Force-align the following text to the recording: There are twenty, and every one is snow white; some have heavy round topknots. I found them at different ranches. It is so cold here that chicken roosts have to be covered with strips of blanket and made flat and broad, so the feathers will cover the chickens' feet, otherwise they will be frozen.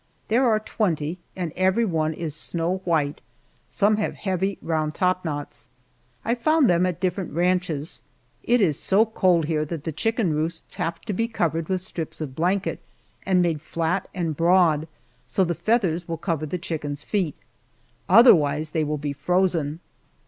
There 0.29 0.47
are 0.47 0.59
twenty, 0.59 1.19
and 1.35 1.53
every 1.55 1.85
one 1.85 2.11
is 2.15 2.33
snow 2.35 2.77
white; 2.85 3.21
some 3.69 3.97
have 3.97 4.15
heavy 4.15 4.57
round 4.63 4.95
topknots. 4.95 5.67
I 6.25 6.33
found 6.33 6.67
them 6.67 6.87
at 6.87 6.99
different 6.99 7.33
ranches. 7.33 8.01
It 8.41 8.61
is 8.61 8.79
so 8.79 9.05
cold 9.05 9.45
here 9.45 9.63
that 9.63 9.95
chicken 9.97 10.33
roosts 10.33 10.73
have 10.73 11.01
to 11.01 11.13
be 11.13 11.27
covered 11.27 11.69
with 11.69 11.81
strips 11.81 12.19
of 12.19 12.35
blanket 12.35 12.79
and 13.27 13.43
made 13.43 13.61
flat 13.61 14.07
and 14.11 14.35
broad, 14.35 14.87
so 15.27 15.43
the 15.43 15.53
feathers 15.53 16.07
will 16.07 16.17
cover 16.17 16.47
the 16.47 16.57
chickens' 16.57 17.03
feet, 17.03 17.35
otherwise 18.09 18.71
they 18.71 18.83
will 18.83 18.97
be 18.97 19.13
frozen. 19.13 19.81